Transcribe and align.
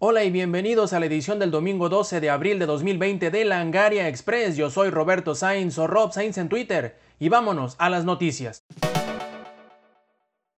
Hola 0.00 0.22
y 0.22 0.30
bienvenidos 0.30 0.92
a 0.92 1.00
la 1.00 1.06
edición 1.06 1.40
del 1.40 1.50
domingo 1.50 1.88
12 1.88 2.20
de 2.20 2.30
abril 2.30 2.60
de 2.60 2.66
2020 2.66 3.32
de 3.32 3.44
Langaria 3.44 4.06
Express. 4.06 4.56
Yo 4.56 4.70
soy 4.70 4.90
Roberto 4.90 5.34
Sainz 5.34 5.76
o 5.76 5.88
Rob 5.88 6.12
Sainz 6.12 6.38
en 6.38 6.48
Twitter 6.48 6.96
y 7.18 7.28
vámonos 7.28 7.74
a 7.78 7.90
las 7.90 8.04
noticias. 8.04 8.62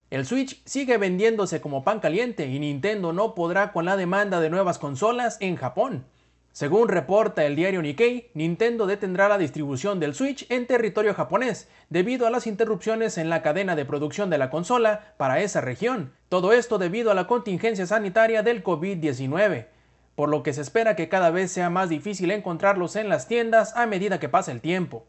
El 0.09 0.25
Switch 0.25 0.61
sigue 0.65 0.97
vendiéndose 0.97 1.61
como 1.61 1.83
pan 1.83 1.99
caliente 1.99 2.47
y 2.47 2.59
Nintendo 2.59 3.13
no 3.13 3.33
podrá 3.33 3.71
con 3.71 3.85
la 3.85 3.95
demanda 3.95 4.41
de 4.41 4.49
nuevas 4.49 4.77
consolas 4.77 5.37
en 5.39 5.55
Japón. 5.55 6.05
Según 6.51 6.87
reporta 6.89 7.45
el 7.45 7.55
diario 7.55 7.81
Nikkei, 7.81 8.31
Nintendo 8.33 8.87
detendrá 8.87 9.29
la 9.29 9.37
distribución 9.37 9.99
del 9.99 10.15
Switch 10.15 10.45
en 10.49 10.65
territorio 10.65 11.13
japonés 11.13 11.69
debido 11.89 12.25
a 12.25 12.31
las 12.31 12.47
interrupciones 12.47 13.17
en 13.17 13.29
la 13.29 13.41
cadena 13.41 13.75
de 13.75 13.85
producción 13.85 14.29
de 14.29 14.39
la 14.39 14.49
consola 14.49 15.13
para 15.17 15.39
esa 15.39 15.61
región. 15.61 16.11
Todo 16.27 16.51
esto 16.51 16.77
debido 16.77 17.11
a 17.11 17.15
la 17.15 17.27
contingencia 17.27 17.85
sanitaria 17.85 18.41
del 18.43 18.63
COVID-19, 18.63 19.67
por 20.15 20.29
lo 20.29 20.43
que 20.43 20.53
se 20.53 20.61
espera 20.61 20.95
que 20.95 21.07
cada 21.07 21.29
vez 21.29 21.51
sea 21.51 21.69
más 21.69 21.87
difícil 21.87 22.31
encontrarlos 22.31 22.95
en 22.95 23.09
las 23.09 23.27
tiendas 23.27 23.75
a 23.77 23.85
medida 23.85 24.19
que 24.19 24.27
pasa 24.27 24.51
el 24.51 24.59
tiempo. 24.59 25.05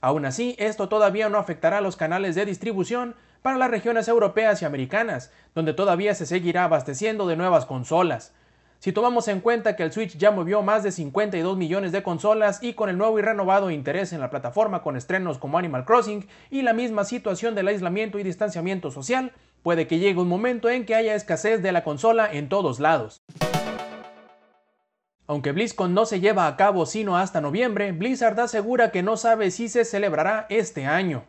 Aún 0.00 0.24
así, 0.24 0.56
esto 0.58 0.88
todavía 0.88 1.28
no 1.28 1.38
afectará 1.38 1.78
a 1.78 1.82
los 1.82 1.96
canales 1.96 2.34
de 2.34 2.46
distribución 2.46 3.14
para 3.42 3.58
las 3.58 3.70
regiones 3.70 4.08
europeas 4.08 4.60
y 4.60 4.64
americanas, 4.64 5.32
donde 5.54 5.72
todavía 5.72 6.14
se 6.14 6.26
seguirá 6.26 6.64
abasteciendo 6.64 7.26
de 7.26 7.36
nuevas 7.36 7.64
consolas. 7.64 8.34
Si 8.80 8.92
tomamos 8.92 9.28
en 9.28 9.40
cuenta 9.40 9.76
que 9.76 9.82
el 9.82 9.92
Switch 9.92 10.16
ya 10.16 10.30
movió 10.30 10.62
más 10.62 10.82
de 10.82 10.90
52 10.90 11.58
millones 11.58 11.92
de 11.92 12.02
consolas 12.02 12.62
y 12.62 12.72
con 12.72 12.88
el 12.88 12.96
nuevo 12.96 13.18
y 13.18 13.22
renovado 13.22 13.70
interés 13.70 14.14
en 14.14 14.20
la 14.20 14.30
plataforma 14.30 14.82
con 14.82 14.96
estrenos 14.96 15.36
como 15.36 15.58
Animal 15.58 15.84
Crossing 15.84 16.26
y 16.50 16.62
la 16.62 16.72
misma 16.72 17.04
situación 17.04 17.54
del 17.54 17.68
aislamiento 17.68 18.18
y 18.18 18.22
distanciamiento 18.22 18.90
social, 18.90 19.32
puede 19.62 19.86
que 19.86 19.98
llegue 19.98 20.18
un 20.18 20.28
momento 20.28 20.70
en 20.70 20.86
que 20.86 20.94
haya 20.94 21.14
escasez 21.14 21.62
de 21.62 21.72
la 21.72 21.84
consola 21.84 22.32
en 22.32 22.48
todos 22.48 22.80
lados. 22.80 23.22
Aunque 25.26 25.52
BlizzCon 25.52 25.92
no 25.92 26.06
se 26.06 26.20
lleva 26.20 26.46
a 26.46 26.56
cabo 26.56 26.86
sino 26.86 27.18
hasta 27.18 27.42
noviembre, 27.42 27.92
Blizzard 27.92 28.40
asegura 28.40 28.90
que 28.90 29.02
no 29.02 29.18
sabe 29.18 29.50
si 29.50 29.68
se 29.68 29.84
celebrará 29.84 30.46
este 30.48 30.86
año. 30.86 31.24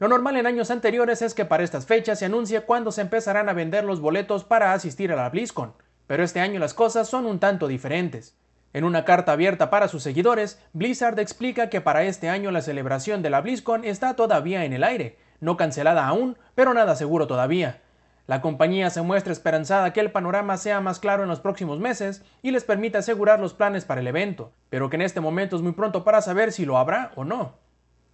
Lo 0.00 0.08
normal 0.08 0.36
en 0.36 0.48
años 0.48 0.72
anteriores 0.72 1.22
es 1.22 1.32
que 1.32 1.44
para 1.44 1.62
estas 1.62 1.86
fechas 1.86 2.18
se 2.18 2.24
anuncie 2.24 2.62
cuándo 2.62 2.90
se 2.90 3.02
empezarán 3.02 3.48
a 3.48 3.52
vender 3.52 3.84
los 3.84 4.00
boletos 4.00 4.42
para 4.42 4.72
asistir 4.72 5.12
a 5.12 5.16
la 5.16 5.30
BlizzCon, 5.30 5.74
pero 6.12 6.24
este 6.24 6.40
año 6.40 6.60
las 6.60 6.74
cosas 6.74 7.08
son 7.08 7.24
un 7.24 7.38
tanto 7.38 7.68
diferentes. 7.68 8.36
En 8.74 8.84
una 8.84 9.06
carta 9.06 9.32
abierta 9.32 9.70
para 9.70 9.88
sus 9.88 10.02
seguidores, 10.02 10.62
Blizzard 10.74 11.18
explica 11.18 11.70
que 11.70 11.80
para 11.80 12.02
este 12.02 12.28
año 12.28 12.50
la 12.50 12.60
celebración 12.60 13.22
de 13.22 13.30
la 13.30 13.40
BlizzCon 13.40 13.86
está 13.86 14.14
todavía 14.14 14.66
en 14.66 14.74
el 14.74 14.84
aire, 14.84 15.16
no 15.40 15.56
cancelada 15.56 16.06
aún, 16.06 16.36
pero 16.54 16.74
nada 16.74 16.96
seguro 16.96 17.26
todavía. 17.26 17.80
La 18.26 18.42
compañía 18.42 18.90
se 18.90 19.00
muestra 19.00 19.32
esperanzada 19.32 19.94
que 19.94 20.00
el 20.00 20.12
panorama 20.12 20.58
sea 20.58 20.82
más 20.82 20.98
claro 20.98 21.22
en 21.22 21.30
los 21.30 21.40
próximos 21.40 21.78
meses 21.78 22.22
y 22.42 22.50
les 22.50 22.64
permita 22.64 22.98
asegurar 22.98 23.40
los 23.40 23.54
planes 23.54 23.86
para 23.86 24.02
el 24.02 24.06
evento, 24.06 24.52
pero 24.68 24.90
que 24.90 24.96
en 24.96 25.02
este 25.02 25.22
momento 25.22 25.56
es 25.56 25.62
muy 25.62 25.72
pronto 25.72 26.04
para 26.04 26.20
saber 26.20 26.52
si 26.52 26.66
lo 26.66 26.76
habrá 26.76 27.12
o 27.16 27.24
no. 27.24 27.54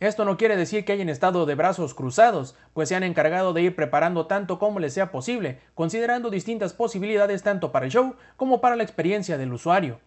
Esto 0.00 0.24
no 0.24 0.36
quiere 0.36 0.56
decir 0.56 0.84
que 0.84 0.92
hayan 0.92 1.08
estado 1.08 1.44
de 1.44 1.56
brazos 1.56 1.92
cruzados, 1.92 2.56
pues 2.72 2.88
se 2.88 2.94
han 2.94 3.02
encargado 3.02 3.52
de 3.52 3.62
ir 3.62 3.74
preparando 3.74 4.26
tanto 4.26 4.60
como 4.60 4.78
les 4.78 4.94
sea 4.94 5.10
posible, 5.10 5.58
considerando 5.74 6.30
distintas 6.30 6.72
posibilidades 6.72 7.42
tanto 7.42 7.72
para 7.72 7.86
el 7.86 7.90
show 7.90 8.14
como 8.36 8.60
para 8.60 8.76
la 8.76 8.84
experiencia 8.84 9.36
del 9.38 9.52
usuario. 9.52 9.98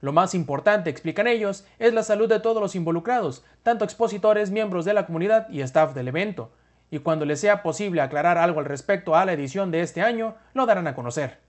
Lo 0.00 0.12
más 0.12 0.34
importante, 0.34 0.88
explican 0.88 1.26
ellos, 1.26 1.66
es 1.80 1.92
la 1.94 2.04
salud 2.04 2.28
de 2.28 2.38
todos 2.38 2.62
los 2.62 2.76
involucrados, 2.76 3.44
tanto 3.64 3.84
expositores, 3.84 4.52
miembros 4.52 4.84
de 4.84 4.94
la 4.94 5.06
comunidad 5.06 5.48
y 5.48 5.62
staff 5.62 5.94
del 5.94 6.08
evento, 6.08 6.52
y 6.90 7.00
cuando 7.00 7.24
les 7.24 7.40
sea 7.40 7.62
posible 7.62 8.02
aclarar 8.02 8.38
algo 8.38 8.60
al 8.60 8.66
respecto 8.66 9.16
a 9.16 9.24
la 9.24 9.32
edición 9.32 9.72
de 9.72 9.80
este 9.80 10.00
año, 10.00 10.36
lo 10.52 10.66
darán 10.66 10.86
a 10.86 10.94
conocer. 10.94 11.40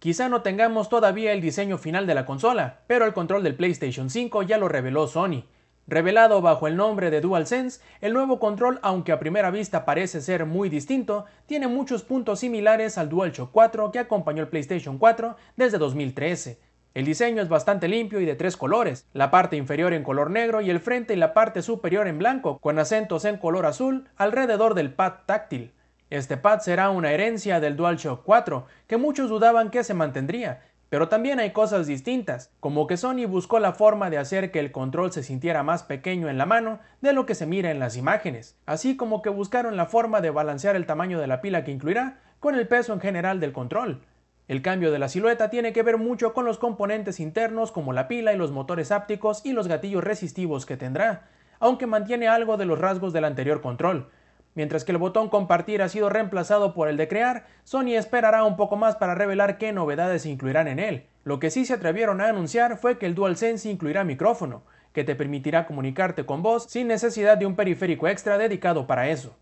Quizá 0.00 0.30
no 0.30 0.40
tengamos 0.40 0.88
todavía 0.88 1.34
el 1.34 1.42
diseño 1.42 1.76
final 1.76 2.06
de 2.06 2.14
la 2.14 2.24
consola, 2.24 2.80
pero 2.86 3.04
el 3.04 3.12
control 3.12 3.42
del 3.42 3.54
PlayStation 3.54 4.08
5 4.08 4.44
ya 4.44 4.56
lo 4.56 4.66
reveló 4.66 5.06
Sony. 5.06 5.44
Revelado 5.86 6.40
bajo 6.40 6.66
el 6.66 6.74
nombre 6.74 7.10
de 7.10 7.20
DualSense, 7.20 7.82
el 8.00 8.14
nuevo 8.14 8.40
control, 8.40 8.78
aunque 8.80 9.12
a 9.12 9.18
primera 9.18 9.50
vista 9.50 9.84
parece 9.84 10.22
ser 10.22 10.46
muy 10.46 10.70
distinto, 10.70 11.26
tiene 11.44 11.68
muchos 11.68 12.02
puntos 12.02 12.38
similares 12.38 12.96
al 12.96 13.10
DualShock 13.10 13.50
4 13.52 13.92
que 13.92 13.98
acompañó 13.98 14.40
el 14.40 14.48
PlayStation 14.48 14.96
4 14.96 15.36
desde 15.56 15.76
2013. 15.76 16.58
El 16.94 17.04
diseño 17.04 17.42
es 17.42 17.50
bastante 17.50 17.86
limpio 17.86 18.22
y 18.22 18.24
de 18.24 18.36
tres 18.36 18.56
colores, 18.56 19.06
la 19.12 19.30
parte 19.30 19.58
inferior 19.58 19.92
en 19.92 20.02
color 20.02 20.30
negro 20.30 20.62
y 20.62 20.70
el 20.70 20.80
frente 20.80 21.12
y 21.12 21.18
la 21.18 21.34
parte 21.34 21.60
superior 21.60 22.08
en 22.08 22.16
blanco, 22.16 22.58
con 22.58 22.78
acentos 22.78 23.26
en 23.26 23.36
color 23.36 23.66
azul 23.66 24.08
alrededor 24.16 24.72
del 24.72 24.94
pad 24.94 25.12
táctil. 25.26 25.72
Este 26.10 26.36
pad 26.36 26.58
será 26.58 26.90
una 26.90 27.12
herencia 27.12 27.60
del 27.60 27.76
DualShock 27.76 28.24
4, 28.24 28.66
que 28.88 28.96
muchos 28.96 29.30
dudaban 29.30 29.70
que 29.70 29.84
se 29.84 29.94
mantendría, 29.94 30.60
pero 30.88 31.08
también 31.08 31.38
hay 31.38 31.52
cosas 31.52 31.86
distintas, 31.86 32.50
como 32.58 32.88
que 32.88 32.96
Sony 32.96 33.26
buscó 33.28 33.60
la 33.60 33.74
forma 33.74 34.10
de 34.10 34.18
hacer 34.18 34.50
que 34.50 34.58
el 34.58 34.72
control 34.72 35.12
se 35.12 35.22
sintiera 35.22 35.62
más 35.62 35.84
pequeño 35.84 36.28
en 36.28 36.36
la 36.36 36.46
mano 36.46 36.80
de 37.00 37.12
lo 37.12 37.26
que 37.26 37.36
se 37.36 37.46
mira 37.46 37.70
en 37.70 37.78
las 37.78 37.96
imágenes, 37.96 38.58
así 38.66 38.96
como 38.96 39.22
que 39.22 39.30
buscaron 39.30 39.76
la 39.76 39.86
forma 39.86 40.20
de 40.20 40.30
balancear 40.30 40.74
el 40.74 40.84
tamaño 40.84 41.20
de 41.20 41.28
la 41.28 41.40
pila 41.40 41.62
que 41.62 41.70
incluirá 41.70 42.18
con 42.40 42.56
el 42.56 42.66
peso 42.66 42.92
en 42.92 43.00
general 43.00 43.38
del 43.38 43.52
control. 43.52 44.02
El 44.48 44.62
cambio 44.62 44.90
de 44.90 44.98
la 44.98 45.08
silueta 45.08 45.48
tiene 45.48 45.72
que 45.72 45.84
ver 45.84 45.96
mucho 45.96 46.34
con 46.34 46.44
los 46.44 46.58
componentes 46.58 47.20
internos 47.20 47.70
como 47.70 47.92
la 47.92 48.08
pila 48.08 48.32
y 48.32 48.36
los 48.36 48.50
motores 48.50 48.90
ápticos 48.90 49.46
y 49.46 49.52
los 49.52 49.68
gatillos 49.68 50.02
resistivos 50.02 50.66
que 50.66 50.76
tendrá, 50.76 51.28
aunque 51.60 51.86
mantiene 51.86 52.26
algo 52.26 52.56
de 52.56 52.64
los 52.64 52.80
rasgos 52.80 53.12
del 53.12 53.26
anterior 53.26 53.60
control, 53.60 54.10
Mientras 54.54 54.84
que 54.84 54.92
el 54.92 54.98
botón 54.98 55.28
compartir 55.28 55.80
ha 55.80 55.88
sido 55.88 56.08
reemplazado 56.08 56.74
por 56.74 56.88
el 56.88 56.96
de 56.96 57.08
crear, 57.08 57.46
Sony 57.64 57.94
esperará 57.94 58.44
un 58.44 58.56
poco 58.56 58.76
más 58.76 58.96
para 58.96 59.14
revelar 59.14 59.58
qué 59.58 59.72
novedades 59.72 60.26
incluirán 60.26 60.66
en 60.68 60.78
él. 60.78 61.06
Lo 61.24 61.38
que 61.38 61.50
sí 61.50 61.64
se 61.64 61.74
atrevieron 61.74 62.20
a 62.20 62.28
anunciar 62.28 62.76
fue 62.76 62.98
que 62.98 63.06
el 63.06 63.14
DualSense 63.14 63.70
incluirá 63.70 64.02
micrófono, 64.04 64.62
que 64.92 65.04
te 65.04 65.14
permitirá 65.14 65.66
comunicarte 65.66 66.26
con 66.26 66.42
voz 66.42 66.64
sin 66.64 66.88
necesidad 66.88 67.38
de 67.38 67.46
un 67.46 67.54
periférico 67.54 68.08
extra 68.08 68.38
dedicado 68.38 68.86
para 68.86 69.08
eso. 69.08 69.36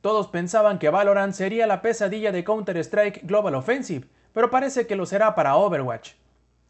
Todos 0.00 0.28
pensaban 0.28 0.78
que 0.78 0.90
Valorant 0.90 1.32
sería 1.32 1.66
la 1.66 1.80
pesadilla 1.80 2.32
de 2.32 2.44
Counter-Strike 2.44 3.22
Global 3.24 3.54
Offensive, 3.54 4.06
pero 4.32 4.50
parece 4.50 4.86
que 4.86 4.96
lo 4.96 5.06
será 5.06 5.34
para 5.34 5.56
Overwatch. 5.56 6.14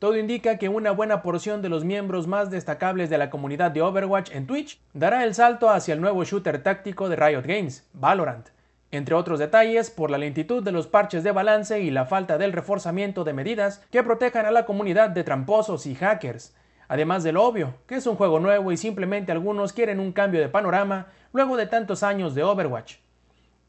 Todo 0.03 0.17
indica 0.17 0.59
que 0.59 0.69
una 0.69 0.91
buena 0.91 1.23
porción 1.23 1.63
de 1.63 1.69
los 1.69 1.85
miembros 1.85 2.27
más 2.27 2.51
destacables 2.51 3.09
de 3.09 3.19
la 3.19 3.31
comunidad 3.31 3.71
de 3.71 3.83
Overwatch 3.83 4.33
en 4.33 4.49
Twitch 4.49 4.81
dará 4.95 5.23
el 5.23 5.33
salto 5.33 5.71
hacia 5.71 5.95
el 5.95 6.01
nuevo 6.01 6.25
shooter 6.25 6.61
táctico 6.61 7.09
de 7.09 7.15
Riot 7.15 7.43
Games, 7.47 7.89
Valorant. 7.93 8.49
Entre 8.91 9.15
otros 9.15 9.39
detalles, 9.39 9.93
por 9.93 10.11
la 10.11 10.19
lentitud 10.19 10.61
de 10.61 10.73
los 10.73 10.89
parches 10.89 11.23
de 11.23 11.31
balance 11.31 11.81
y 11.83 11.93
la 11.93 12.05
falta 12.05 12.37
del 12.37 12.53
reforzamiento 12.53 13.23
de 13.23 13.33
medidas 13.33 13.87
que 13.93 14.03
protejan 14.03 14.45
a 14.45 14.51
la 14.51 14.65
comunidad 14.67 15.11
de 15.11 15.23
tramposos 15.23 15.87
y 15.87 15.95
hackers. 15.95 16.53
Además 16.89 17.23
de 17.23 17.31
lo 17.31 17.45
obvio, 17.45 17.75
que 17.87 17.95
es 17.95 18.07
un 18.09 18.17
juego 18.17 18.41
nuevo 18.41 18.73
y 18.73 18.77
simplemente 18.77 19.31
algunos 19.31 19.73
quieren 19.73 20.01
un 20.01 20.11
cambio 20.11 20.41
de 20.41 20.49
panorama 20.49 21.13
luego 21.33 21.57
de 21.57 21.69
tantos 21.69 22.03
años 22.03 22.35
de 22.35 22.43
Overwatch. 22.43 22.97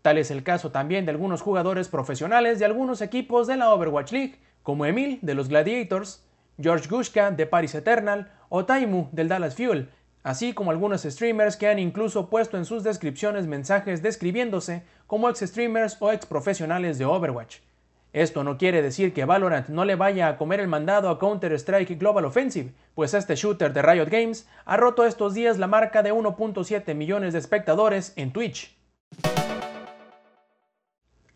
Tal 0.01 0.17
es 0.17 0.31
el 0.31 0.41
caso 0.41 0.71
también 0.71 1.05
de 1.05 1.11
algunos 1.11 1.43
jugadores 1.43 1.89
profesionales 1.89 2.57
de 2.57 2.65
algunos 2.65 3.01
equipos 3.01 3.45
de 3.45 3.55
la 3.55 3.71
Overwatch 3.71 4.11
League, 4.11 4.39
como 4.63 4.85
Emil 4.85 5.19
de 5.21 5.35
los 5.35 5.49
Gladiators, 5.49 6.23
George 6.59 6.87
Gushka 6.89 7.31
de 7.31 7.45
Paris 7.45 7.75
Eternal 7.75 8.31
o 8.49 8.65
Taimu 8.65 9.09
del 9.11 9.27
Dallas 9.27 9.55
Fuel, 9.55 9.89
así 10.23 10.53
como 10.53 10.71
algunos 10.71 11.03
streamers 11.03 11.57
que 11.57 11.67
han 11.67 11.79
incluso 11.79 12.29
puesto 12.29 12.57
en 12.57 12.65
sus 12.65 12.83
descripciones 12.83 13.45
mensajes 13.45 14.01
describiéndose 14.01 14.83
como 15.05 15.29
ex 15.29 15.39
streamers 15.39 15.97
o 15.99 16.11
ex 16.11 16.25
profesionales 16.25 16.97
de 16.97 17.05
Overwatch. 17.05 17.57
Esto 18.13 18.43
no 18.43 18.59
quiere 18.59 18.83
decir 18.83 19.11
que 19.11 19.25
Valorant 19.25 19.69
no 19.69 19.85
le 19.85 19.95
vaya 19.95 20.27
a 20.27 20.37
comer 20.37 20.59
el 20.59 20.67
mandado 20.67 21.09
a 21.09 21.17
Counter-Strike 21.17 21.97
Global 21.97 22.25
Offensive, 22.25 22.71
pues 22.93 23.15
este 23.15 23.35
shooter 23.35 23.73
de 23.73 23.81
Riot 23.81 24.09
Games 24.09 24.47
ha 24.65 24.77
roto 24.77 25.03
estos 25.03 25.33
días 25.33 25.57
la 25.57 25.65
marca 25.65 26.03
de 26.03 26.13
1.7 26.13 26.93
millones 26.93 27.33
de 27.33 27.39
espectadores 27.39 28.13
en 28.15 28.31
Twitch. 28.31 28.77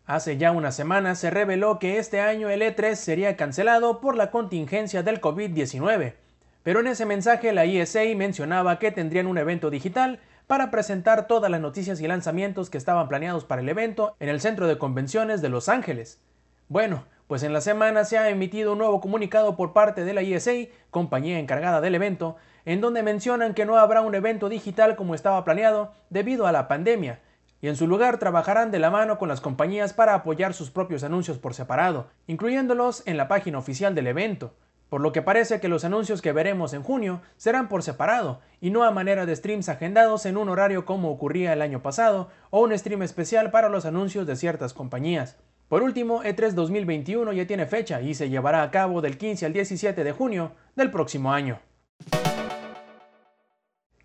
Hace 0.08 0.38
ya 0.38 0.52
una 0.52 0.72
semana 0.72 1.14
se 1.14 1.28
reveló 1.28 1.78
que 1.78 1.98
este 1.98 2.22
año 2.22 2.48
el 2.48 2.62
E3 2.62 2.94
sería 2.94 3.36
cancelado 3.36 4.00
por 4.00 4.16
la 4.16 4.30
contingencia 4.30 5.02
del 5.02 5.20
COVID-19, 5.20 6.14
pero 6.62 6.80
en 6.80 6.86
ese 6.86 7.04
mensaje 7.04 7.52
la 7.52 7.66
ESA 7.66 8.00
mencionaba 8.16 8.78
que 8.78 8.90
tendrían 8.90 9.26
un 9.26 9.36
evento 9.36 9.68
digital 9.68 10.18
para 10.46 10.70
presentar 10.70 11.26
todas 11.26 11.50
las 11.50 11.60
noticias 11.60 12.00
y 12.00 12.08
lanzamientos 12.08 12.70
que 12.70 12.78
estaban 12.78 13.06
planeados 13.06 13.44
para 13.44 13.60
el 13.60 13.68
evento 13.68 14.16
en 14.18 14.30
el 14.30 14.40
Centro 14.40 14.66
de 14.66 14.78
Convenciones 14.78 15.42
de 15.42 15.50
Los 15.50 15.68
Ángeles. 15.68 16.22
Bueno, 16.68 17.04
pues 17.26 17.42
en 17.42 17.52
la 17.52 17.60
semana 17.60 18.06
se 18.06 18.16
ha 18.16 18.30
emitido 18.30 18.72
un 18.72 18.78
nuevo 18.78 19.02
comunicado 19.02 19.56
por 19.56 19.74
parte 19.74 20.06
de 20.06 20.14
la 20.14 20.22
ESA, 20.22 20.52
compañía 20.90 21.38
encargada 21.38 21.82
del 21.82 21.96
evento, 21.96 22.36
en 22.64 22.80
donde 22.80 23.02
mencionan 23.02 23.52
que 23.52 23.66
no 23.66 23.76
habrá 23.76 24.00
un 24.00 24.14
evento 24.14 24.48
digital 24.48 24.96
como 24.96 25.14
estaba 25.14 25.44
planeado 25.44 25.92
debido 26.08 26.46
a 26.46 26.52
la 26.52 26.66
pandemia, 26.66 27.20
y 27.60 27.68
en 27.68 27.76
su 27.76 27.86
lugar 27.86 28.18
trabajarán 28.18 28.70
de 28.70 28.78
la 28.78 28.90
mano 28.90 29.18
con 29.18 29.28
las 29.28 29.40
compañías 29.40 29.92
para 29.92 30.14
apoyar 30.14 30.54
sus 30.54 30.70
propios 30.70 31.02
anuncios 31.04 31.38
por 31.38 31.54
separado, 31.54 32.08
incluyéndolos 32.26 33.02
en 33.06 33.16
la 33.16 33.28
página 33.28 33.58
oficial 33.58 33.94
del 33.94 34.06
evento. 34.06 34.54
por 34.88 35.02
lo 35.02 35.12
que 35.12 35.20
parece 35.20 35.60
que 35.60 35.68
los 35.68 35.84
anuncios 35.84 36.22
que 36.22 36.32
veremos 36.32 36.72
en 36.72 36.82
junio 36.82 37.20
serán 37.36 37.68
por 37.68 37.82
separado 37.82 38.40
y 38.58 38.70
no 38.70 38.84
a 38.84 38.90
manera 38.90 39.26
de 39.26 39.36
streams 39.36 39.68
agendados 39.68 40.24
en 40.24 40.38
un 40.38 40.48
horario 40.48 40.86
como 40.86 41.10
ocurría 41.10 41.52
el 41.52 41.60
año 41.60 41.82
pasado 41.82 42.30
o 42.48 42.60
un 42.62 42.76
stream 42.76 43.02
especial 43.02 43.50
para 43.50 43.68
los 43.68 43.84
anuncios 43.84 44.26
de 44.26 44.36
ciertas 44.36 44.72
compañías. 44.72 45.36
Por 45.68 45.82
último, 45.82 46.22
E3 46.22 46.52
2021 46.52 47.34
ya 47.34 47.46
tiene 47.46 47.66
fecha 47.66 48.00
y 48.00 48.14
se 48.14 48.30
llevará 48.30 48.62
a 48.62 48.70
cabo 48.70 49.02
del 49.02 49.18
15 49.18 49.44
al 49.44 49.52
17 49.52 50.02
de 50.02 50.12
junio 50.12 50.52
del 50.74 50.90
próximo 50.90 51.32
año. 51.32 51.60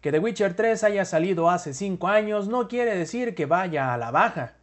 Que 0.04 0.12
The 0.12 0.20
Witcher 0.20 0.54
3 0.54 0.84
haya 0.84 1.06
salido 1.06 1.50
hace 1.50 1.74
5 1.74 2.10
años 2.10 2.50
no 2.50 2.68
quiere 2.68 2.94
decir 2.94 3.36
que 3.36 3.46
vaya 3.46 3.94
a 3.94 3.98
la 3.98 4.12
baja. 4.12 4.56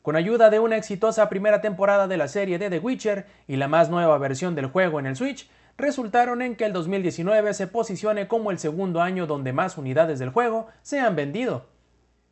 Con 0.00 0.14
ayuda 0.14 0.48
de 0.48 0.60
una 0.60 0.76
exitosa 0.76 1.28
primera 1.28 1.60
temporada 1.60 2.06
de 2.06 2.16
la 2.16 2.28
serie 2.28 2.60
de 2.60 2.70
The 2.70 2.78
Witcher 2.78 3.26
y 3.48 3.56
la 3.56 3.66
más 3.66 3.90
nueva 3.90 4.16
versión 4.18 4.54
del 4.54 4.66
juego 4.66 5.00
en 5.00 5.06
el 5.06 5.16
Switch, 5.16 5.50
resultaron 5.76 6.40
en 6.40 6.54
que 6.54 6.66
el 6.66 6.72
2019 6.72 7.52
se 7.54 7.66
posicione 7.66 8.28
como 8.28 8.52
el 8.52 8.60
segundo 8.60 9.02
año 9.02 9.26
donde 9.26 9.52
más 9.52 9.76
unidades 9.76 10.20
del 10.20 10.30
juego 10.30 10.68
se 10.82 11.00
han 11.00 11.16
vendido. 11.16 11.66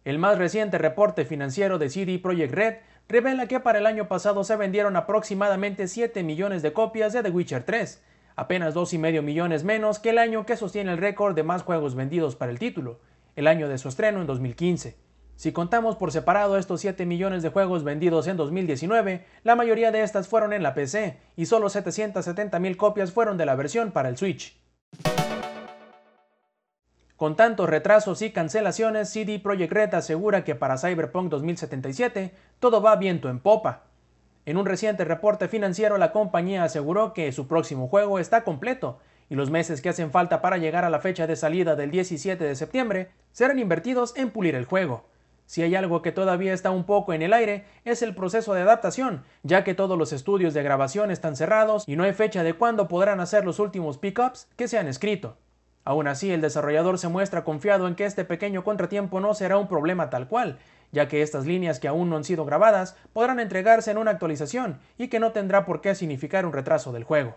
El 0.04 0.20
más 0.20 0.38
reciente 0.38 0.78
reporte 0.78 1.24
financiero 1.24 1.80
de 1.80 1.90
CD 1.90 2.20
Projekt 2.20 2.54
Red 2.54 2.74
revela 3.08 3.48
que 3.48 3.58
para 3.58 3.80
el 3.80 3.86
año 3.86 4.06
pasado 4.06 4.44
se 4.44 4.54
vendieron 4.54 4.94
aproximadamente 4.94 5.88
7 5.88 6.22
millones 6.22 6.62
de 6.62 6.72
copias 6.72 7.12
de 7.14 7.24
The 7.24 7.30
Witcher 7.30 7.64
3, 7.64 8.00
apenas 8.36 8.74
2,5 8.74 9.22
millones 9.22 9.64
menos 9.64 9.98
que 9.98 10.10
el 10.10 10.18
año 10.18 10.46
que 10.46 10.56
sostiene 10.56 10.92
el 10.92 10.98
récord 10.98 11.34
de 11.34 11.42
más 11.42 11.62
juegos 11.62 11.94
vendidos 11.94 12.36
para 12.36 12.52
el 12.52 12.58
título, 12.58 13.00
el 13.36 13.46
año 13.46 13.68
de 13.68 13.78
su 13.78 13.88
estreno 13.88 14.20
en 14.20 14.26
2015. 14.26 14.96
Si 15.36 15.52
contamos 15.52 15.96
por 15.96 16.12
separado 16.12 16.56
estos 16.56 16.80
7 16.80 17.06
millones 17.06 17.42
de 17.42 17.48
juegos 17.48 17.82
vendidos 17.82 18.28
en 18.28 18.36
2019, 18.36 19.24
la 19.42 19.56
mayoría 19.56 19.90
de 19.90 20.02
estas 20.02 20.28
fueron 20.28 20.52
en 20.52 20.62
la 20.62 20.74
PC 20.74 21.18
y 21.36 21.46
solo 21.46 21.68
770 21.68 22.58
mil 22.60 22.76
copias 22.76 23.10
fueron 23.10 23.36
de 23.36 23.46
la 23.46 23.56
versión 23.56 23.90
para 23.90 24.08
el 24.08 24.16
Switch. 24.16 24.56
Con 27.16 27.36
tantos 27.36 27.68
retrasos 27.68 28.22
y 28.22 28.30
cancelaciones, 28.30 29.08
CD 29.08 29.38
Projekt 29.38 29.72
Red 29.72 29.94
asegura 29.94 30.44
que 30.44 30.54
para 30.54 30.78
Cyberpunk 30.78 31.30
2077 31.30 32.32
todo 32.60 32.82
va 32.82 32.96
viento 32.96 33.28
en 33.28 33.40
popa. 33.40 33.84
En 34.46 34.58
un 34.58 34.66
reciente 34.66 35.04
reporte 35.04 35.48
financiero, 35.48 35.96
la 35.96 36.12
compañía 36.12 36.64
aseguró 36.64 37.14
que 37.14 37.32
su 37.32 37.46
próximo 37.48 37.88
juego 37.88 38.18
está 38.18 38.44
completo 38.44 38.98
y 39.30 39.36
los 39.36 39.50
meses 39.50 39.80
que 39.80 39.88
hacen 39.88 40.10
falta 40.10 40.42
para 40.42 40.58
llegar 40.58 40.84
a 40.84 40.90
la 40.90 41.00
fecha 41.00 41.26
de 41.26 41.36
salida 41.36 41.76
del 41.76 41.90
17 41.90 42.44
de 42.44 42.54
septiembre 42.54 43.10
serán 43.32 43.58
invertidos 43.58 44.14
en 44.16 44.30
pulir 44.30 44.54
el 44.54 44.66
juego. 44.66 45.06
Si 45.46 45.62
hay 45.62 45.74
algo 45.74 46.02
que 46.02 46.12
todavía 46.12 46.52
está 46.52 46.70
un 46.70 46.84
poco 46.84 47.12
en 47.12 47.22
el 47.22 47.32
aire, 47.32 47.64
es 47.84 48.02
el 48.02 48.14
proceso 48.14 48.54
de 48.54 48.62
adaptación, 48.62 49.24
ya 49.42 49.64
que 49.64 49.74
todos 49.74 49.98
los 49.98 50.12
estudios 50.12 50.52
de 50.54 50.62
grabación 50.62 51.10
están 51.10 51.36
cerrados 51.36 51.84
y 51.86 51.96
no 51.96 52.04
hay 52.04 52.12
fecha 52.12 52.42
de 52.42 52.54
cuándo 52.54 52.88
podrán 52.88 53.20
hacer 53.20 53.44
los 53.44 53.58
últimos 53.58 53.98
pickups 53.98 54.48
que 54.56 54.68
se 54.68 54.78
han 54.78 54.88
escrito. 54.88 55.36
Aún 55.84 56.06
así, 56.08 56.30
el 56.30 56.40
desarrollador 56.40 56.98
se 56.98 57.08
muestra 57.08 57.44
confiado 57.44 57.86
en 57.86 57.94
que 57.94 58.06
este 58.06 58.24
pequeño 58.24 58.64
contratiempo 58.64 59.20
no 59.20 59.34
será 59.34 59.58
un 59.58 59.68
problema 59.68 60.08
tal 60.08 60.28
cual, 60.28 60.58
ya 60.94 61.08
que 61.08 61.20
estas 61.20 61.44
líneas 61.44 61.80
que 61.80 61.88
aún 61.88 62.08
no 62.08 62.16
han 62.16 62.24
sido 62.24 62.46
grabadas 62.46 62.96
podrán 63.12 63.40
entregarse 63.40 63.90
en 63.90 63.98
una 63.98 64.12
actualización 64.12 64.78
y 64.96 65.08
que 65.08 65.20
no 65.20 65.32
tendrá 65.32 65.66
por 65.66 65.82
qué 65.82 65.94
significar 65.94 66.46
un 66.46 66.54
retraso 66.54 66.92
del 66.92 67.04
juego. 67.04 67.36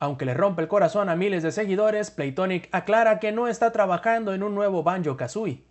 Aunque 0.00 0.24
le 0.24 0.34
rompe 0.34 0.62
el 0.62 0.68
corazón 0.68 1.08
a 1.08 1.14
miles 1.14 1.44
de 1.44 1.52
seguidores, 1.52 2.10
Playtonic 2.10 2.68
aclara 2.72 3.20
que 3.20 3.30
no 3.30 3.46
está 3.46 3.70
trabajando 3.70 4.34
en 4.34 4.42
un 4.42 4.54
nuevo 4.54 4.82
Banjo 4.82 5.16
Kazooie. 5.16 5.62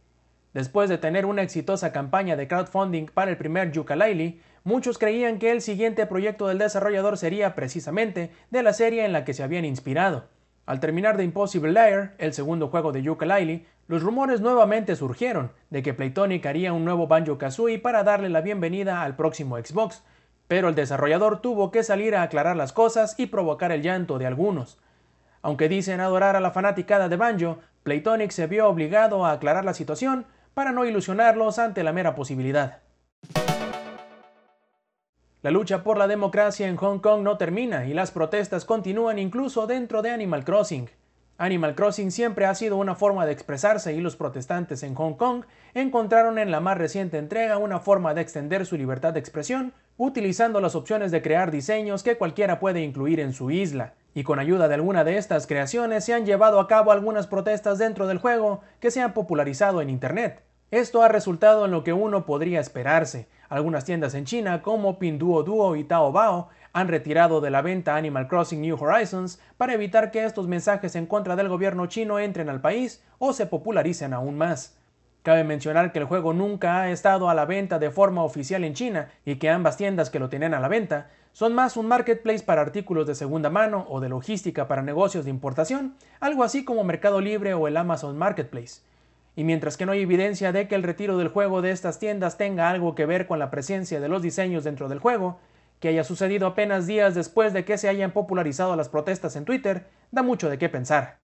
Después 0.53 0.89
de 0.89 0.97
tener 0.97 1.25
una 1.25 1.41
exitosa 1.41 1.91
campaña 1.91 2.37
de 2.37 2.47
crowdfunding 2.47 3.07
para 3.07 3.31
el 3.31 3.37
primer 3.37 3.73
Yooka-Laylee, 3.73 4.39
muchos 4.63 4.97
creían 4.97 5.37
que 5.37 5.51
el 5.51 5.61
siguiente 5.61 6.05
proyecto 6.05 6.47
del 6.47 6.59
desarrollador 6.59 7.17
sería 7.17 7.55
precisamente 7.55 8.31
de 8.49 8.63
la 8.63 8.71
serie 8.71 9.03
en 9.03 9.11
la 9.11 9.25
que 9.25 9.33
se 9.33 9.43
habían 9.43 9.65
inspirado. 9.65 10.29
Al 10.65 10.79
terminar 10.79 11.17
de 11.17 11.23
Impossible 11.23 11.71
Lair, 11.71 12.11
el 12.17 12.33
segundo 12.33 12.69
juego 12.69 12.91
de 12.91 13.01
Yooka-Laylee, 13.01 13.65
los 13.91 14.03
rumores 14.03 14.39
nuevamente 14.39 14.95
surgieron 14.95 15.51
de 15.69 15.83
que 15.83 15.93
Playtonic 15.93 16.45
haría 16.45 16.71
un 16.71 16.85
nuevo 16.85 17.07
Banjo 17.07 17.37
Kazooie 17.37 17.77
para 17.77 18.05
darle 18.05 18.29
la 18.29 18.39
bienvenida 18.39 19.03
al 19.03 19.17
próximo 19.17 19.57
Xbox, 19.57 20.01
pero 20.47 20.69
el 20.69 20.75
desarrollador 20.75 21.41
tuvo 21.41 21.71
que 21.71 21.83
salir 21.83 22.15
a 22.15 22.21
aclarar 22.21 22.55
las 22.55 22.71
cosas 22.71 23.19
y 23.19 23.25
provocar 23.25 23.73
el 23.73 23.81
llanto 23.81 24.17
de 24.17 24.27
algunos. 24.27 24.79
Aunque 25.41 25.67
dicen 25.67 25.99
adorar 25.99 26.37
a 26.37 26.39
la 26.39 26.51
fanaticada 26.51 27.09
de 27.09 27.17
Banjo, 27.17 27.57
Playtonic 27.83 28.31
se 28.31 28.47
vio 28.47 28.69
obligado 28.69 29.25
a 29.25 29.33
aclarar 29.33 29.65
la 29.65 29.73
situación 29.73 30.25
para 30.53 30.71
no 30.71 30.85
ilusionarlos 30.85 31.59
ante 31.59 31.83
la 31.83 31.91
mera 31.91 32.15
posibilidad. 32.15 32.77
La 35.41 35.51
lucha 35.51 35.83
por 35.83 35.97
la 35.97 36.07
democracia 36.07 36.69
en 36.69 36.77
Hong 36.77 36.99
Kong 36.99 37.23
no 37.23 37.37
termina 37.37 37.85
y 37.85 37.93
las 37.93 38.11
protestas 38.11 38.63
continúan 38.63 39.19
incluso 39.19 39.67
dentro 39.67 40.01
de 40.01 40.11
Animal 40.11 40.45
Crossing. 40.45 40.89
Animal 41.41 41.73
Crossing 41.73 42.11
siempre 42.11 42.45
ha 42.45 42.53
sido 42.53 42.77
una 42.77 42.93
forma 42.93 43.25
de 43.25 43.31
expresarse 43.31 43.95
y 43.95 43.99
los 43.99 44.15
protestantes 44.15 44.83
en 44.83 44.93
Hong 44.93 45.15
Kong 45.15 45.43
encontraron 45.73 46.37
en 46.37 46.51
la 46.51 46.59
más 46.59 46.77
reciente 46.77 47.17
entrega 47.17 47.57
una 47.57 47.79
forma 47.79 48.13
de 48.13 48.21
extender 48.21 48.63
su 48.67 48.77
libertad 48.77 49.13
de 49.13 49.21
expresión 49.21 49.73
utilizando 49.97 50.61
las 50.61 50.75
opciones 50.75 51.09
de 51.09 51.23
crear 51.23 51.49
diseños 51.49 52.03
que 52.03 52.15
cualquiera 52.15 52.59
puede 52.59 52.81
incluir 52.81 53.19
en 53.19 53.33
su 53.33 53.49
isla. 53.49 53.95
Y 54.13 54.21
con 54.21 54.37
ayuda 54.37 54.67
de 54.67 54.75
alguna 54.75 55.03
de 55.03 55.17
estas 55.17 55.47
creaciones 55.47 56.05
se 56.05 56.13
han 56.13 56.27
llevado 56.27 56.59
a 56.59 56.67
cabo 56.67 56.91
algunas 56.91 57.25
protestas 57.25 57.79
dentro 57.79 58.05
del 58.05 58.19
juego 58.19 58.61
que 58.79 58.91
se 58.91 59.01
han 59.01 59.13
popularizado 59.15 59.81
en 59.81 59.89
Internet. 59.89 60.43
Esto 60.69 61.01
ha 61.01 61.07
resultado 61.07 61.65
en 61.65 61.71
lo 61.71 61.83
que 61.83 61.91
uno 61.91 62.23
podría 62.27 62.59
esperarse. 62.59 63.27
Algunas 63.49 63.83
tiendas 63.83 64.13
en 64.13 64.25
China 64.25 64.61
como 64.61 64.99
Pinduoduo 64.99 65.75
y 65.75 65.85
Taobao 65.85 66.49
han 66.73 66.87
retirado 66.87 67.41
de 67.41 67.49
la 67.49 67.61
venta 67.61 67.95
Animal 67.95 68.27
Crossing 68.27 68.61
New 68.61 68.77
Horizons 68.81 69.39
para 69.57 69.73
evitar 69.73 70.11
que 70.11 70.23
estos 70.23 70.47
mensajes 70.47 70.95
en 70.95 71.05
contra 71.05 71.35
del 71.35 71.49
gobierno 71.49 71.87
chino 71.87 72.19
entren 72.19 72.49
al 72.49 72.61
país 72.61 73.03
o 73.19 73.33
se 73.33 73.45
popularicen 73.45 74.13
aún 74.13 74.37
más. 74.37 74.77
Cabe 75.23 75.43
mencionar 75.43 75.91
que 75.91 75.99
el 75.99 76.05
juego 76.05 76.33
nunca 76.33 76.81
ha 76.81 76.91
estado 76.91 77.29
a 77.29 77.35
la 77.35 77.45
venta 77.45 77.77
de 77.77 77.91
forma 77.91 78.23
oficial 78.23 78.63
en 78.63 78.73
China 78.73 79.09
y 79.23 79.35
que 79.35 79.49
ambas 79.49 79.77
tiendas 79.77 80.09
que 80.09 80.19
lo 80.19 80.29
tienen 80.29 80.53
a 80.53 80.59
la 80.59 80.67
venta 80.67 81.09
son 81.33 81.53
más 81.53 81.77
un 81.77 81.87
marketplace 81.87 82.43
para 82.43 82.61
artículos 82.61 83.07
de 83.07 83.15
segunda 83.15 83.49
mano 83.49 83.85
o 83.89 83.99
de 83.99 84.09
logística 84.09 84.67
para 84.67 84.81
negocios 84.81 85.23
de 85.23 85.29
importación, 85.29 85.95
algo 86.19 86.43
así 86.43 86.65
como 86.65 86.83
Mercado 86.83 87.21
Libre 87.21 87.53
o 87.53 87.67
el 87.67 87.77
Amazon 87.77 88.17
Marketplace. 88.17 88.81
Y 89.35 89.43
mientras 89.43 89.77
que 89.77 89.85
no 89.85 89.93
hay 89.93 90.01
evidencia 90.01 90.51
de 90.51 90.67
que 90.67 90.75
el 90.75 90.83
retiro 90.83 91.17
del 91.17 91.29
juego 91.29 91.61
de 91.61 91.71
estas 91.71 91.99
tiendas 91.99 92.37
tenga 92.37 92.69
algo 92.69 92.95
que 92.95 93.05
ver 93.05 93.27
con 93.27 93.39
la 93.39 93.49
presencia 93.49 94.01
de 94.01 94.09
los 94.09 94.21
diseños 94.21 94.63
dentro 94.63 94.89
del 94.89 94.99
juego, 94.99 95.39
que 95.81 95.89
haya 95.89 96.05
sucedido 96.05 96.47
apenas 96.47 96.87
días 96.87 97.15
después 97.15 97.51
de 97.51 97.65
que 97.65 97.77
se 97.77 97.89
hayan 97.89 98.11
popularizado 98.11 98.75
las 98.77 98.87
protestas 98.87 99.35
en 99.35 99.43
Twitter, 99.43 99.87
da 100.11 100.21
mucho 100.21 100.49
de 100.49 100.57
qué 100.57 100.69
pensar. 100.69 101.17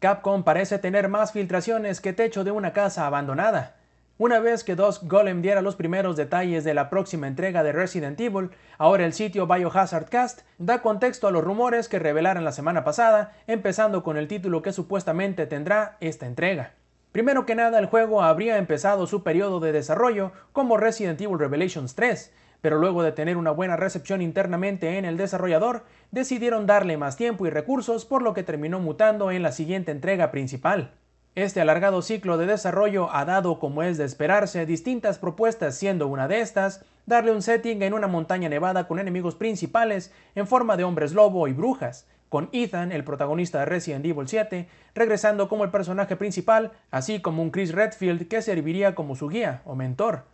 Capcom 0.00 0.42
parece 0.42 0.78
tener 0.78 1.08
más 1.08 1.32
filtraciones 1.32 2.00
que 2.00 2.12
techo 2.12 2.44
de 2.44 2.50
una 2.50 2.72
casa 2.72 3.06
abandonada. 3.06 3.76
Una 4.16 4.40
vez 4.40 4.64
que 4.64 4.74
Dusk 4.74 5.04
Golem 5.04 5.42
diera 5.42 5.60
los 5.60 5.76
primeros 5.76 6.16
detalles 6.16 6.64
de 6.64 6.74
la 6.74 6.88
próxima 6.88 7.28
entrega 7.28 7.62
de 7.62 7.72
Resident 7.72 8.18
Evil, 8.18 8.50
ahora 8.78 9.04
el 9.04 9.12
sitio 9.12 9.46
Biohazard 9.46 10.08
Cast 10.08 10.40
da 10.56 10.80
contexto 10.80 11.28
a 11.28 11.30
los 11.30 11.44
rumores 11.44 11.88
que 11.88 11.98
revelaron 11.98 12.44
la 12.44 12.52
semana 12.52 12.82
pasada, 12.82 13.32
empezando 13.46 14.02
con 14.02 14.16
el 14.16 14.26
título 14.26 14.62
que 14.62 14.72
supuestamente 14.72 15.46
tendrá 15.46 15.98
esta 16.00 16.26
entrega. 16.26 16.72
Primero 17.12 17.46
que 17.46 17.54
nada, 17.54 17.78
el 17.78 17.86
juego 17.86 18.22
habría 18.22 18.58
empezado 18.58 19.06
su 19.06 19.22
periodo 19.22 19.60
de 19.60 19.72
desarrollo 19.72 20.32
como 20.52 20.76
Resident 20.76 21.20
Evil 21.20 21.38
Revelations 21.38 21.94
3, 21.94 22.32
pero 22.60 22.78
luego 22.78 23.02
de 23.02 23.12
tener 23.12 23.36
una 23.36 23.50
buena 23.50 23.76
recepción 23.76 24.20
internamente 24.20 24.98
en 24.98 25.04
el 25.04 25.16
desarrollador, 25.16 25.84
decidieron 26.10 26.66
darle 26.66 26.96
más 26.96 27.16
tiempo 27.16 27.46
y 27.46 27.50
recursos, 27.50 28.04
por 28.04 28.22
lo 28.22 28.34
que 28.34 28.42
terminó 28.42 28.78
mutando 28.78 29.30
en 29.30 29.42
la 29.42 29.52
siguiente 29.52 29.90
entrega 29.90 30.30
principal. 30.30 30.92
Este 31.34 31.60
alargado 31.60 32.02
ciclo 32.02 32.36
de 32.36 32.46
desarrollo 32.46 33.14
ha 33.14 33.24
dado, 33.24 33.58
como 33.58 33.82
es 33.82 33.96
de 33.96 34.04
esperarse, 34.04 34.66
distintas 34.66 35.18
propuestas, 35.18 35.76
siendo 35.76 36.08
una 36.08 36.28
de 36.28 36.40
estas 36.40 36.84
darle 37.06 37.30
un 37.32 37.42
setting 37.42 37.82
en 37.82 37.94
una 37.94 38.06
montaña 38.06 38.50
nevada 38.50 38.86
con 38.86 38.98
enemigos 38.98 39.34
principales 39.34 40.12
en 40.34 40.46
forma 40.46 40.76
de 40.76 40.84
hombres 40.84 41.12
lobo 41.12 41.48
y 41.48 41.52
brujas, 41.52 42.06
con 42.28 42.48
Ethan, 42.52 42.92
el 42.92 43.04
protagonista 43.04 43.60
de 43.60 43.64
Resident 43.66 44.04
Evil 44.04 44.28
7, 44.28 44.68
regresando 44.94 45.48
como 45.48 45.64
el 45.64 45.70
personaje 45.70 46.16
principal, 46.16 46.72
así 46.90 47.20
como 47.20 47.42
un 47.42 47.50
Chris 47.50 47.72
Redfield 47.72 48.28
que 48.28 48.42
serviría 48.42 48.94
como 48.94 49.16
su 49.16 49.28
guía 49.28 49.62
o 49.64 49.74
mentor. 49.74 50.24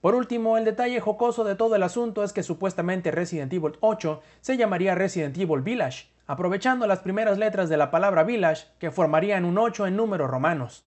Por 0.00 0.14
último, 0.14 0.58
el 0.58 0.66
detalle 0.66 1.00
jocoso 1.00 1.44
de 1.44 1.54
todo 1.54 1.76
el 1.76 1.82
asunto 1.82 2.24
es 2.24 2.32
que 2.32 2.42
supuestamente 2.42 3.10
Resident 3.10 3.52
Evil 3.52 3.78
8 3.80 4.20
se 4.42 4.56
llamaría 4.56 4.94
Resident 4.94 5.36
Evil 5.38 5.62
Village, 5.62 6.08
aprovechando 6.26 6.86
las 6.86 7.00
primeras 7.00 7.38
letras 7.38 7.68
de 7.68 7.78
la 7.78 7.90
palabra 7.90 8.22
Village 8.22 8.66
que 8.78 8.90
formarían 8.90 9.44
un 9.44 9.56
8 9.56 9.86
en 9.86 9.96
números 9.96 10.30
romanos. 10.30 10.84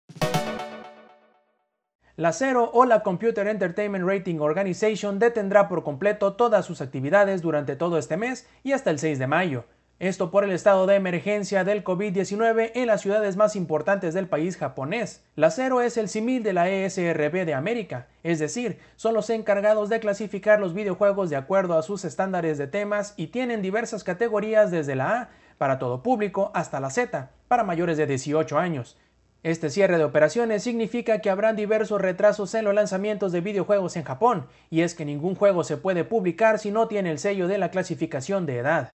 La 2.15 2.33
CERO 2.33 2.71
o 2.73 2.85
la 2.85 3.03
Computer 3.03 3.47
Entertainment 3.47 4.03
Rating 4.03 4.39
Organization 4.39 5.19
detendrá 5.19 5.67
por 5.67 5.83
completo 5.83 6.33
todas 6.33 6.65
sus 6.65 6.81
actividades 6.81 7.43
durante 7.43 7.75
todo 7.75 7.99
este 7.99 8.17
mes 8.17 8.49
y 8.63 8.71
hasta 8.71 8.89
el 8.89 8.97
6 8.97 9.19
de 9.19 9.27
mayo, 9.27 9.65
Esto 9.99 10.29
por 10.29 10.43
el 10.43 10.51
estado 10.51 10.85
de 10.85 10.93
emergencia 10.93 11.63
del 11.63 11.83
COVID-19 11.83 12.73
en 12.75 12.85
las 12.85 13.01
ciudades 13.01 13.35
más 13.35 13.55
importantes 13.55 14.13
del 14.13 14.27
país 14.27 14.55
japonés. 14.55 15.23
La 15.35 15.49
Cero 15.49 15.81
es 15.81 15.97
el 15.97 16.07
simil 16.07 16.43
de 16.43 16.53
la 16.53 16.69
ESRB 16.69 17.45
de 17.47 17.55
América, 17.55 18.05
es 18.21 18.37
decir, 18.37 18.77
son 18.95 19.15
los 19.15 19.31
encargados 19.31 19.89
de 19.89 19.99
clasificar 19.99 20.59
los 20.59 20.75
videojuegos 20.75 21.31
de 21.31 21.35
acuerdo 21.35 21.75
a 21.75 21.81
sus 21.81 22.05
estándares 22.05 22.59
de 22.59 22.67
temas 22.67 23.15
y 23.17 23.27
tienen 23.27 23.63
diversas 23.63 24.03
categorías 24.03 24.69
desde 24.69 24.95
la 24.95 25.21
A 25.21 25.29
para 25.57 25.79
todo 25.79 26.03
público 26.03 26.51
hasta 26.53 26.79
la 26.79 26.91
Z 26.91 27.31
para 27.47 27.63
mayores 27.63 27.97
de 27.97 28.05
18 28.05 28.59
años. 28.59 28.99
Este 29.41 29.71
cierre 29.71 29.97
de 29.97 30.03
operaciones 30.03 30.61
significa 30.61 31.21
que 31.21 31.31
habrán 31.31 31.55
diversos 31.55 31.99
retrasos 31.99 32.53
en 32.53 32.65
los 32.65 32.75
lanzamientos 32.75 33.31
de 33.31 33.41
videojuegos 33.41 33.95
en 33.95 34.03
Japón, 34.03 34.45
y 34.69 34.81
es 34.81 34.93
que 34.93 35.05
ningún 35.05 35.33
juego 35.33 35.63
se 35.63 35.77
puede 35.77 36.03
publicar 36.03 36.59
si 36.59 36.69
no 36.69 36.87
tiene 36.87 37.09
el 37.09 37.17
sello 37.17 37.47
de 37.47 37.57
la 37.57 37.71
clasificación 37.71 38.45
de 38.45 38.57
edad. 38.59 38.91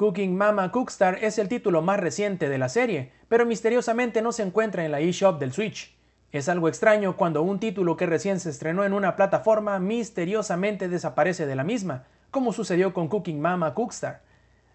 Cooking 0.00 0.34
Mama 0.34 0.72
Cookstar 0.72 1.18
es 1.20 1.38
el 1.38 1.50
título 1.50 1.82
más 1.82 2.00
reciente 2.00 2.48
de 2.48 2.56
la 2.56 2.70
serie, 2.70 3.12
pero 3.28 3.44
misteriosamente 3.44 4.22
no 4.22 4.32
se 4.32 4.42
encuentra 4.42 4.82
en 4.82 4.92
la 4.92 5.00
eShop 5.00 5.38
del 5.38 5.52
Switch. 5.52 5.94
Es 6.32 6.48
algo 6.48 6.68
extraño 6.68 7.18
cuando 7.18 7.42
un 7.42 7.60
título 7.60 7.98
que 7.98 8.06
recién 8.06 8.40
se 8.40 8.48
estrenó 8.48 8.84
en 8.84 8.94
una 8.94 9.14
plataforma 9.14 9.78
misteriosamente 9.78 10.88
desaparece 10.88 11.44
de 11.44 11.54
la 11.54 11.64
misma, 11.64 12.04
como 12.30 12.54
sucedió 12.54 12.94
con 12.94 13.08
Cooking 13.08 13.42
Mama 13.42 13.74
Cookstar, 13.74 14.22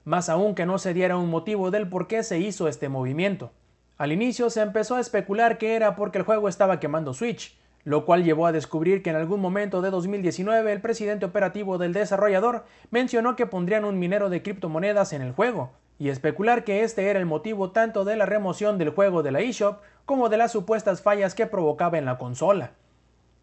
más 0.04 0.30
aún 0.30 0.54
que 0.54 0.68
no 0.68 0.78
se 0.78 0.94
diera 0.94 1.18
un 1.18 1.32
motivo 1.32 1.72
del 1.72 1.90
por 1.90 2.06
qué 2.06 2.22
se 2.22 2.38
hizo 2.38 2.68
este 2.68 2.88
movimiento. 2.88 3.52
Al 3.98 4.12
inicio 4.12 4.52
se 4.52 4.62
empezó 4.62 4.94
a 4.94 5.02
especular 5.02 5.58
que 5.58 5.76
era 5.76 5.96
porque 5.96 6.20
el 6.20 6.24
juego 6.24 6.50
estaba 6.50 6.80
quemando 6.80 7.16
Switch, 7.16 7.58
lo 7.86 8.04
cual 8.04 8.24
llevó 8.24 8.48
a 8.48 8.52
descubrir 8.52 9.04
que 9.04 9.12
en 9.12 9.16
algún 9.16 9.40
momento 9.40 9.82
de 9.82 9.92
2019 9.92 10.74
el 10.74 10.82
presidente 10.82 11.26
operativo 11.26 11.78
del 11.78 11.94
desarrollador 11.94 12.66
mencionó 12.90 13.36
que 13.36 13.46
pondrían 13.46 13.86
un 13.86 14.00
minero 14.00 14.30
de 14.30 14.42
criptomonedas 14.42 15.14
en 15.14 15.22
el 15.22 15.32
juego, 15.32 15.72
y 16.00 16.10
especular 16.10 16.64
que 16.64 16.84
este 16.84 17.10
era 17.10 17.20
el 17.20 17.28
motivo 17.28 17.72
tanto 17.72 18.04
de 18.04 18.18
la 18.18 18.26
remoción 18.26 18.80
del 18.80 18.90
juego 18.90 19.22
de 19.22 19.32
la 19.32 19.40
eShop 19.40 19.82
como 20.06 20.30
de 20.30 20.38
las 20.38 20.52
supuestas 20.52 21.02
fallas 21.02 21.36
que 21.36 21.46
provocaba 21.46 22.00
en 22.00 22.06
la 22.06 22.18
consola. 22.18 22.72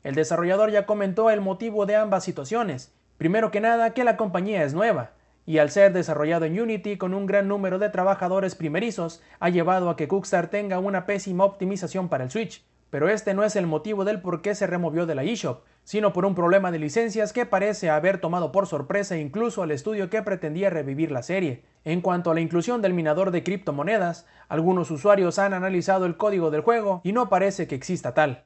El 0.02 0.16
desarrollador 0.16 0.72
ya 0.72 0.86
comentó 0.86 1.30
el 1.30 1.40
motivo 1.40 1.86
de 1.86 1.94
ambas 1.94 2.24
situaciones, 2.24 2.92
primero 3.18 3.52
que 3.52 3.60
nada 3.60 3.94
que 3.94 4.02
la 4.02 4.16
compañía 4.16 4.64
es 4.64 4.74
nueva, 4.74 5.12
y 5.46 5.58
al 5.58 5.70
ser 5.70 5.92
desarrollado 5.92 6.46
en 6.46 6.60
Unity 6.60 6.98
con 6.98 7.14
un 7.14 7.26
gran 7.26 7.46
número 7.46 7.78
de 7.78 7.90
trabajadores 7.90 8.56
primerizos, 8.56 9.22
ha 9.38 9.50
llevado 9.50 9.88
a 9.88 9.96
que 9.96 10.08
Cookstar 10.08 10.48
tenga 10.48 10.80
una 10.80 11.06
pésima 11.06 11.44
optimización 11.44 12.08
para 12.08 12.24
el 12.24 12.30
Switch, 12.30 12.64
pero 12.92 13.08
este 13.08 13.32
no 13.32 13.42
es 13.42 13.56
el 13.56 13.66
motivo 13.66 14.04
del 14.04 14.20
por 14.20 14.42
qué 14.42 14.54
se 14.54 14.66
removió 14.66 15.06
de 15.06 15.14
la 15.14 15.22
eShop, 15.22 15.62
sino 15.82 16.12
por 16.12 16.26
un 16.26 16.34
problema 16.34 16.70
de 16.70 16.78
licencias 16.78 17.32
que 17.32 17.46
parece 17.46 17.88
haber 17.88 18.20
tomado 18.20 18.52
por 18.52 18.66
sorpresa 18.66 19.16
incluso 19.16 19.62
al 19.62 19.70
estudio 19.70 20.10
que 20.10 20.20
pretendía 20.20 20.68
revivir 20.68 21.10
la 21.10 21.22
serie. 21.22 21.64
En 21.86 22.02
cuanto 22.02 22.30
a 22.30 22.34
la 22.34 22.42
inclusión 22.42 22.82
del 22.82 22.92
minador 22.92 23.30
de 23.30 23.42
criptomonedas, 23.42 24.26
algunos 24.46 24.90
usuarios 24.90 25.38
han 25.38 25.54
analizado 25.54 26.04
el 26.04 26.18
código 26.18 26.50
del 26.50 26.60
juego 26.60 27.00
y 27.02 27.12
no 27.12 27.30
parece 27.30 27.66
que 27.66 27.76
exista 27.76 28.12
tal. 28.12 28.44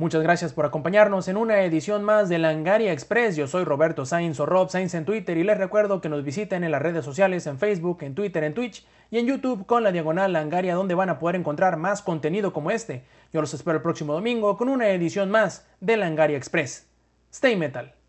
Muchas 0.00 0.22
gracias 0.22 0.54
por 0.54 0.64
acompañarnos 0.64 1.28
en 1.28 1.36
una 1.36 1.60
edición 1.60 2.04
más 2.04 2.30
de 2.30 2.38
Langaria 2.38 2.90
Express. 2.90 3.36
Yo 3.36 3.46
soy 3.46 3.64
Roberto 3.64 4.06
Sainz 4.06 4.40
o 4.40 4.46
Rob 4.46 4.70
Sainz 4.70 4.94
en 4.94 5.04
Twitter 5.04 5.36
y 5.36 5.44
les 5.44 5.58
recuerdo 5.58 6.00
que 6.00 6.08
nos 6.08 6.24
visiten 6.24 6.64
en 6.64 6.70
las 6.70 6.80
redes 6.80 7.04
sociales, 7.04 7.46
en 7.46 7.58
Facebook, 7.58 7.98
en 8.00 8.14
Twitter, 8.14 8.42
en 8.44 8.54
Twitch 8.54 8.86
y 9.10 9.18
en 9.18 9.26
YouTube 9.26 9.66
con 9.66 9.82
la 9.82 9.92
diagonal 9.92 10.32
Langaria 10.32 10.74
donde 10.74 10.94
van 10.94 11.10
a 11.10 11.18
poder 11.18 11.36
encontrar 11.36 11.76
más 11.76 12.00
contenido 12.00 12.54
como 12.54 12.70
este. 12.70 13.04
Yo 13.30 13.42
los 13.42 13.52
espero 13.52 13.76
el 13.76 13.82
próximo 13.82 14.14
domingo 14.14 14.56
con 14.56 14.70
una 14.70 14.88
edición 14.88 15.30
más 15.30 15.66
de 15.80 15.98
Langaria 15.98 16.38
Express. 16.38 16.88
Stay 17.30 17.56
Metal. 17.56 17.99